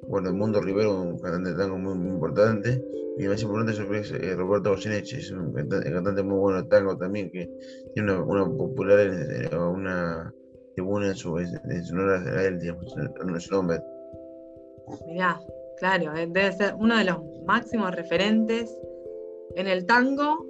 bueno, 0.08 0.30
el 0.30 0.36
Mundo 0.36 0.62
Rivero, 0.62 1.02
un 1.02 1.20
cantante 1.20 1.52
de 1.52 1.58
tango 1.58 1.78
muy, 1.78 1.94
importante, 1.94 2.84
y 3.18 3.28
más 3.28 3.42
importante 3.42 3.72
es 3.72 4.12
eh, 4.12 4.36
Roberto 4.36 4.72
Goyeneche, 4.72 5.18
es 5.18 5.32
un 5.32 5.54
cantante, 5.54 6.24
muy 6.24 6.40
bueno 6.40 6.62
de 6.62 6.70
tango 6.70 6.98
también, 6.98 7.32
que 7.32 7.50
tiene 7.94 8.18
una, 8.18 8.46
popular, 8.46 9.10
una 9.54 10.34
tribuna 10.76 11.08
en 11.08 11.16
su, 11.16 11.38
en 11.38 11.86
su 11.86 11.94
honor 11.94 12.28
a 12.28 12.46
él, 12.46 12.60
digamos, 12.60 12.94
en 12.98 13.40
su 13.40 13.52
nombre. 13.54 13.80
Mirá, 15.08 15.40
claro, 15.78 16.16
eh, 16.16 16.28
debe 16.30 16.52
ser 16.52 16.76
uno 16.76 16.98
de 16.98 17.06
los 17.06 17.18
máximos 17.46 17.96
referentes 17.96 18.78
en 19.56 19.68
el 19.68 19.86
tango 19.86 20.46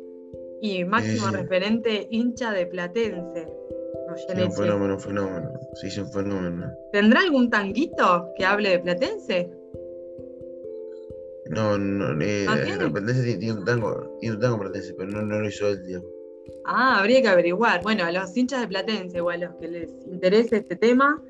y 0.62 0.86
máximo 0.86 1.28
referente 1.32 2.08
hincha 2.12 2.52
de 2.52 2.68
Platense. 2.68 3.48
Un 4.44 4.52
fenómeno, 4.52 4.96
un 4.96 5.00
fenómeno. 5.00 5.54
Sí, 5.76 5.88
es 5.88 5.98
un 5.98 6.12
fenómeno. 6.12 6.68
¿Tendrá 6.92 7.22
algún 7.22 7.50
tanguito 7.50 8.30
que 8.36 8.46
hable 8.46 8.70
de 8.72 8.80
Platense? 8.80 9.50
No, 11.50 11.78
no, 11.78 12.22
eh, 12.22 12.46
Platense 12.46 13.38
tiene, 13.38 13.60
un 13.60 13.66
tango, 13.66 14.18
tiene 14.20 14.36
un 14.36 14.42
tango 14.42 14.60
Platense, 14.60 14.94
pero 14.96 15.10
no, 15.12 15.22
no 15.22 15.40
lo 15.40 15.48
hizo 15.48 15.70
él, 15.70 15.84
digamos. 15.84 16.10
Ah, 16.66 17.00
habría 17.00 17.22
que 17.22 17.30
averiguar. 17.30 17.82
Bueno, 17.82 18.04
a 18.04 18.12
los 18.12 18.36
hinchas 18.36 18.62
de 18.62 18.68
Platense 18.68 19.22
o 19.22 19.30
a 19.30 19.38
los 19.38 19.56
que 19.56 19.68
les 19.68 19.92
interese 20.06 20.58
este 20.58 20.76
tema, 20.76 21.22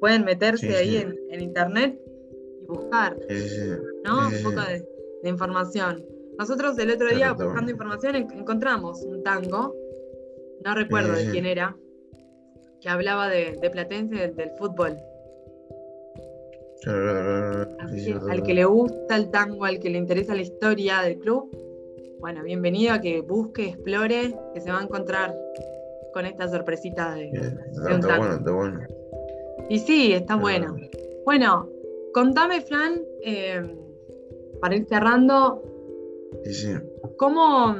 pueden 0.00 0.24
meterse 0.24 0.74
ahí 0.74 0.96
En, 0.96 1.16
en, 1.30 1.40
internet 1.40 2.01
buscar, 2.72 3.16
¿no? 4.04 4.28
un 4.28 4.42
poco 4.42 4.60
de, 4.60 4.84
de, 5.22 5.28
información. 5.28 6.04
Nosotros 6.38 6.78
el 6.78 6.90
otro 6.90 7.08
día, 7.08 7.32
buscando 7.32 7.70
información, 7.70 8.16
encontramos 8.16 9.02
un 9.02 9.22
tango, 9.22 9.74
no 10.64 10.74
recuerdo 10.74 11.12
de 11.12 11.30
quién 11.30 11.46
era, 11.46 11.76
que 12.82 12.88
hablaba 12.88 13.28
de, 13.28 13.58
Platense 13.70 14.32
del, 14.32 14.50
fútbol. 14.58 14.96
al 18.28 18.42
que 18.42 18.54
le 18.54 18.64
gusta 18.64 19.16
el 19.16 19.30
tango, 19.30 19.64
al 19.64 19.78
que 19.78 19.88
le 19.88 19.98
interesa 19.98 20.34
la 20.34 20.42
historia 20.42 21.00
del 21.02 21.18
club, 21.18 21.48
bueno, 22.20 22.42
bienvenido 22.42 22.92
a 22.92 23.00
que 23.00 23.20
busque, 23.20 23.70
explore, 23.70 24.34
que 24.52 24.60
se 24.60 24.70
va 24.70 24.80
a 24.80 24.82
encontrar 24.82 25.34
con 26.12 26.26
esta 26.26 26.48
sorpresita 26.48 27.14
de, 27.14 27.30
un 27.30 28.00
tango. 28.00 28.18
Bueno, 28.18 28.34
está 28.34 28.50
bueno. 28.52 28.80
Y 29.68 29.78
sí, 29.78 30.12
está 30.12 30.36
bueno. 30.36 30.76
Bueno, 31.24 31.68
contame, 32.12 32.60
Fran, 32.60 33.00
eh, 33.22 33.76
para 34.60 34.76
ir 34.76 34.86
cerrando, 34.86 35.62
sí, 36.44 36.52
sí. 36.52 36.72
¿cómo, 37.16 37.74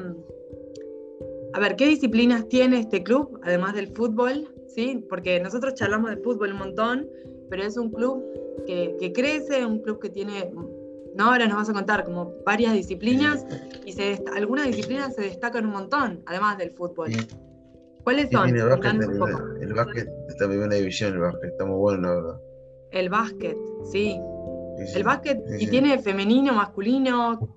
a 1.53 1.61
ver, 1.61 1.77
qué 1.77 1.87
disciplinas 1.87 2.49
tiene 2.49 2.81
este 2.81 3.03
club, 3.03 3.41
además 3.43 3.75
del 3.75 3.89
fútbol? 3.89 4.49
¿sí? 4.75 5.05
Porque 5.09 5.41
nosotros 5.41 5.75
charlamos 5.75 6.11
de 6.11 6.17
fútbol 6.19 6.53
un 6.53 6.59
montón, 6.59 7.09
pero 7.51 7.63
es 7.63 7.77
un 7.77 7.91
club 7.91 8.23
que, 8.67 9.13
crece, 9.15 9.67
un 9.67 9.81
club 9.81 10.01
que 10.01 10.11
tiene, 10.11 10.53
no 11.15 11.25
ahora 11.25 11.47
nos 11.47 11.57
vas 11.57 11.71
a 11.71 11.73
contar, 11.73 12.05
como 12.05 12.35
varias 12.45 12.73
disciplinas, 12.73 13.45
y 13.85 13.93
se 13.93 14.23
algunas 14.35 14.67
disciplinas 14.67 15.15
se 15.15 15.23
destacan 15.23 15.67
un 15.67 15.73
montón, 15.73 16.23
además 16.27 16.59
del 16.59 16.71
fútbol. 16.71 17.11
¿Cuáles 18.05 18.31
son? 18.31 18.49
el, 18.49 19.75
básquet, 19.75 20.09
está 20.29 20.49
muy 20.49 20.57
buena 20.57 20.75
división, 20.75 21.15
el 21.15 21.21
básquet 21.21 21.51
está 21.51 21.65
muy 21.65 21.79
bueno, 21.79 22.09
la 22.09 22.15
verdad. 22.15 22.41
El 22.93 23.09
básquet, 23.09 23.57
sí. 23.85 24.19
el 24.95 25.05
básquet, 25.05 25.41
y 25.59 25.67
tiene 25.67 25.99
femenino, 25.99 26.53
masculino. 26.53 27.57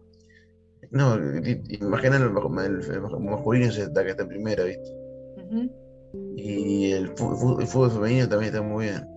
No, 0.92 1.16
imagina 1.16 2.18
el, 2.18 2.32
masculino 2.32 3.72
se 3.72 3.82
destaca, 3.82 4.12
está 4.12 4.24
en 4.24 4.30
primera, 4.30 4.64
¿viste? 4.64 4.90
Y 6.38 6.92
el 6.92 7.10
fútbol, 7.10 7.92
femenino 7.92 8.30
también 8.30 8.54
está 8.54 8.62
muy 8.62 8.86
bien. 8.86 9.08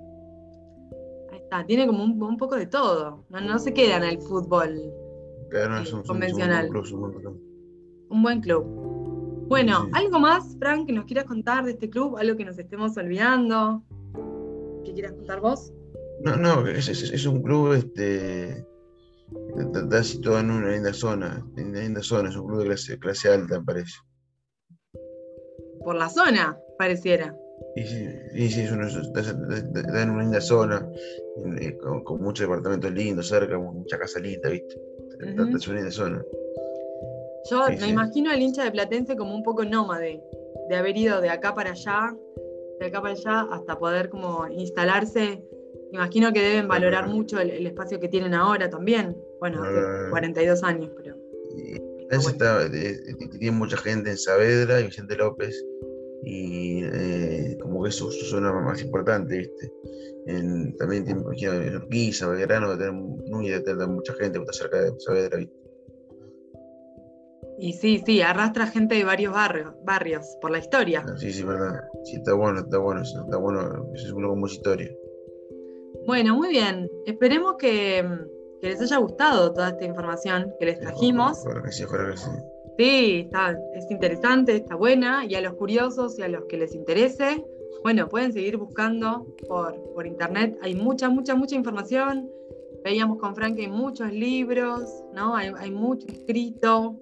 Ahí 1.30 1.38
está, 1.38 1.64
tiene 1.64 1.86
como 1.86 2.02
un, 2.02 2.36
poco 2.36 2.56
de 2.56 2.66
todo. 2.66 3.24
No, 3.30 3.58
se 3.58 3.72
queda 3.72 3.96
en 3.98 4.04
el 4.04 4.20
fútbol 4.20 4.92
convencional. 6.06 6.68
un, 8.08 8.22
buen 8.22 8.40
club. 8.40 8.64
Bueno, 9.48 9.88
¿algo 9.92 10.18
más, 10.18 10.56
Frank, 10.58 10.86
que 10.86 10.92
nos 10.92 11.06
quieras 11.06 11.24
contar 11.24 11.64
de 11.64 11.72
este 11.72 11.88
club? 11.88 12.16
¿Algo 12.18 12.36
que 12.36 12.44
nos 12.44 12.58
estemos 12.58 12.96
olvidando? 12.96 13.82
¿Qué 14.84 14.92
quieras 14.92 15.12
contar 15.12 15.40
vos? 15.40 15.72
No, 16.24 16.36
no, 16.36 16.66
es, 16.66 17.26
un 17.26 17.42
club 17.42 17.74
este, 17.74 18.66
está 19.74 20.02
situado 20.02 20.40
en 20.40 20.50
una 20.50 20.70
linda 20.70 20.92
zona, 20.92 21.44
en 21.56 21.68
una 21.68 21.80
linda 21.80 22.02
zona, 22.02 22.28
es 22.28 22.36
un 22.36 22.46
club 22.46 22.60
de 22.60 22.66
clase, 22.66 22.98
clase 22.98 23.28
alta, 23.28 23.60
me 23.60 23.64
parece. 23.64 23.94
¿Por 25.84 25.94
la 25.94 26.08
zona? 26.08 26.58
pareciera. 26.78 27.36
Sí, 27.74 27.84
sí, 27.84 28.50
sí, 28.50 28.60
es 28.62 28.72
una, 28.72 28.88
está, 28.88 30.02
en 30.02 30.10
una 30.10 30.22
linda 30.22 30.40
zona, 30.40 30.88
eh, 31.60 31.76
con, 31.76 32.22
muchos 32.22 32.48
departamentos 32.48 32.92
lindos 32.92 33.28
cerca, 33.28 33.58
mucha 33.58 33.98
casa 33.98 34.20
linda, 34.20 34.48
¿viste? 34.48 34.80
Está, 35.10 35.26
en 35.26 35.40
una 35.40 35.74
linda 35.74 35.90
zona. 35.90 36.22
Yo 37.50 37.66
me 37.80 37.88
imagino 37.88 38.30
al 38.30 38.40
hincha 38.40 38.64
de 38.64 38.70
Platense 38.70 39.16
como 39.16 39.34
un 39.34 39.42
poco 39.42 39.64
nómade, 39.64 40.22
de 40.68 40.76
haber 40.76 40.96
ido 40.96 41.20
de 41.20 41.30
acá 41.30 41.54
para 41.54 41.72
allá, 41.72 42.14
de 42.80 42.86
acá 42.86 43.00
para 43.00 43.14
allá, 43.14 43.48
hasta 43.52 43.78
poder 43.78 44.08
como 44.08 44.46
instalarse. 44.48 45.42
Imagino 45.92 46.32
que 46.32 46.40
deben 46.40 46.68
valorar 46.68 47.08
mucho 47.08 47.40
el, 47.40 47.66
espacio 47.66 47.98
que 47.98 48.08
tienen 48.08 48.34
ahora 48.34 48.68
también. 48.68 49.16
Bueno, 49.40 49.62
hace 49.62 50.10
42 50.10 50.62
años, 50.62 50.90
pero. 50.96 51.16
Está, 52.10 52.66
eh, 52.66 52.70
eh, 52.72 53.28
tiene 53.38 53.56
mucha 53.56 53.76
gente 53.76 54.10
en 54.10 54.16
Saavedra 54.16 54.80
y 54.80 54.84
Vicente 54.84 55.14
López 55.16 55.62
y 56.22 56.82
eh, 56.84 57.58
como 57.60 57.82
que 57.82 57.90
eso, 57.90 58.10
suena 58.10 58.52
más 58.52 58.82
importante, 58.82 59.38
¿viste? 59.38 59.72
En, 60.26 60.76
también 60.76 61.04
tiene, 61.04 61.20
en 61.20 61.76
Urquiza, 61.76 62.28
Belgrano, 62.28 62.76
tener 62.76 62.92
de 62.92 63.60
tener 63.60 63.88
mucha 63.88 64.14
gente, 64.14 64.38
está 64.38 64.52
cerca 64.52 64.80
de 64.82 64.92
Saavedra, 64.98 65.38
¿viste? 65.38 65.58
Y 67.60 67.72
sí, 67.72 68.02
sí, 68.06 68.22
arrastra 68.22 68.68
gente 68.68 68.94
de 68.94 69.04
varios 69.04 69.32
barrios, 69.32 69.74
barrios 69.84 70.24
por 70.40 70.52
la 70.52 70.58
historia. 70.58 71.04
Ah, 71.06 71.16
sí, 71.18 71.32
sí, 71.32 71.42
verdad. 71.42 71.80
Sí, 72.04 72.16
está 72.16 72.32
bueno, 72.34 72.60
está 72.60 72.78
bueno, 72.78 73.02
está 73.02 73.36
bueno, 73.36 73.90
es 73.94 74.12
uno 74.12 74.28
con 74.28 74.38
mucha 74.38 74.54
historia. 74.54 74.90
Bueno, 76.08 76.34
muy 76.36 76.48
bien. 76.48 76.90
Esperemos 77.04 77.56
que, 77.58 78.02
que 78.62 78.68
les 78.70 78.80
haya 78.80 78.96
gustado 78.96 79.52
toda 79.52 79.68
esta 79.68 79.84
información 79.84 80.54
que 80.58 80.64
les 80.64 80.80
trajimos. 80.80 81.44
Ojalá 81.44 81.62
que 81.62 81.70
sí, 81.70 81.84
ojalá 81.84 82.10
que 82.12 82.16
sí. 82.16 82.30
Sí, 82.78 83.20
está, 83.26 83.58
es 83.74 83.90
interesante, 83.90 84.56
está 84.56 84.74
buena, 84.74 85.26
y 85.26 85.34
a 85.34 85.42
los 85.42 85.52
curiosos 85.56 86.18
y 86.18 86.22
a 86.22 86.28
los 86.28 86.46
que 86.46 86.56
les 86.56 86.74
interese, 86.74 87.44
bueno, 87.82 88.08
pueden 88.08 88.32
seguir 88.32 88.56
buscando 88.56 89.26
por, 89.46 89.74
por 89.92 90.06
internet. 90.06 90.56
Hay 90.62 90.74
mucha, 90.74 91.10
mucha, 91.10 91.34
mucha 91.34 91.54
información. 91.56 92.30
Veíamos 92.82 93.18
con 93.18 93.36
Frank 93.36 93.56
que 93.56 93.66
hay 93.66 93.70
muchos 93.70 94.10
libros, 94.10 94.84
¿no? 95.12 95.36
Hay, 95.36 95.52
hay 95.58 95.70
mucho 95.70 96.06
escrito. 96.06 96.98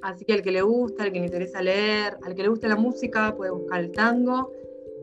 Así 0.00 0.24
que 0.24 0.32
al 0.32 0.40
que 0.40 0.52
le 0.52 0.62
gusta, 0.62 1.02
al 1.02 1.12
que 1.12 1.18
le 1.18 1.26
interesa 1.26 1.60
leer, 1.60 2.16
al 2.22 2.34
que 2.34 2.42
le 2.42 2.48
gusta 2.48 2.68
la 2.68 2.76
música, 2.76 3.36
puede 3.36 3.50
buscar 3.50 3.80
el 3.80 3.92
tango. 3.92 4.50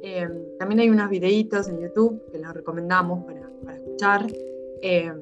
Eh, 0.05 0.27
también 0.59 0.81
hay 0.81 0.89
unos 0.89 1.09
videitos 1.09 1.69
en 1.69 1.79
YouTube 1.79 2.21
que 2.29 2.37
los 2.37 2.53
recomendamos 2.53 3.23
para, 3.23 3.49
escuchar. 3.73 4.27
Eh, 4.81 5.13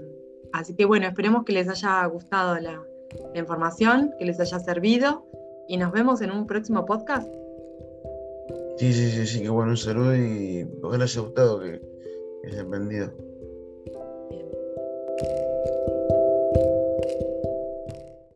así 0.54 0.74
que 0.76 0.86
bueno, 0.86 1.06
esperemos 1.06 1.46
que 1.46 1.54
les 1.54 1.70
haya 1.70 2.04
gustado 2.08 2.60
la, 2.60 2.84
información, 3.36 4.12
que 4.18 4.26
les 4.26 4.40
haya 4.40 4.58
servido 4.60 5.26
y 5.68 5.78
nos 5.78 5.92
vemos 5.92 6.22
en 6.22 6.32
un 6.32 6.48
próximo 6.48 6.86
podcast. 6.86 7.28
Sí, 8.78 8.92
sí, 8.94 9.12
sí, 9.12 9.28
sí, 9.28 9.42
que 9.42 9.50
bueno, 9.50 9.72
un 9.72 9.78
saludo 9.78 10.16
y 10.16 10.68
ojalá 10.82 11.04
haya 11.04 11.22
gustado, 11.22 11.60
que, 11.60 11.80
que 12.42 12.48
haya 12.48 12.62
aprendido. 12.62 13.14